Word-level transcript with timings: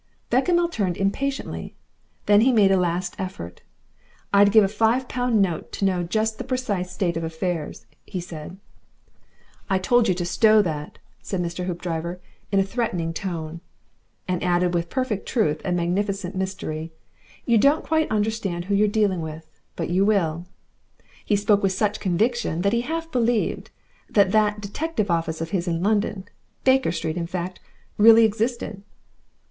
Bechamel 0.31 0.67
turned 0.69 0.97
impatiently. 0.97 1.75
Then 2.25 2.41
he 2.41 2.51
made 2.51 2.71
a 2.71 2.75
last 2.75 3.13
effort. 3.19 3.61
"I'd 4.33 4.51
give 4.51 4.63
a 4.63 4.67
five 4.67 5.07
pound 5.07 5.43
note 5.43 5.71
to 5.73 5.85
know 5.85 6.01
just 6.01 6.39
the 6.39 6.43
precise 6.43 6.91
state 6.91 7.17
of 7.17 7.23
affairs," 7.23 7.85
he 8.03 8.19
said. 8.19 8.57
"I 9.69 9.77
told 9.77 10.07
you 10.07 10.15
to 10.15 10.25
stow 10.25 10.63
that," 10.63 10.97
said 11.21 11.39
Mr. 11.39 11.67
Hoopdriver, 11.67 12.19
in 12.51 12.59
a 12.59 12.63
threatening 12.63 13.13
tone. 13.13 13.61
And 14.27 14.41
added 14.43 14.73
with 14.73 14.89
perfect 14.89 15.27
truth 15.27 15.61
and 15.63 15.77
a 15.77 15.81
magnificent 15.83 16.35
mystery, 16.35 16.91
"You 17.45 17.59
don't 17.59 17.85
quite 17.85 18.09
understand 18.09 18.65
who 18.65 18.73
you're 18.73 18.87
dealing 18.87 19.21
with. 19.21 19.45
But 19.75 19.91
you 19.91 20.03
will!" 20.03 20.47
He 21.23 21.35
spoke 21.35 21.61
with 21.61 21.73
such 21.73 21.99
conviction 21.99 22.61
that 22.63 22.73
he 22.73 22.81
half 22.81 23.11
believed 23.11 23.69
that 24.09 24.31
that 24.31 24.61
defective 24.61 25.11
office 25.11 25.41
of 25.41 25.51
his 25.51 25.67
in 25.67 25.83
London 25.83 26.25
Baker 26.63 26.91
Street, 26.91 27.17
in 27.17 27.27
fact 27.27 27.59
really 27.99 28.25
existed. 28.25 28.81